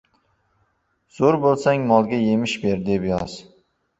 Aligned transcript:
Zo‘r 1.17 1.35
bo‘lsang, 1.43 1.85
molga 1.91 2.19
yemish 2.23 2.57
ber, 2.65 2.81
deb 2.89 3.05
yoz! 3.11 3.37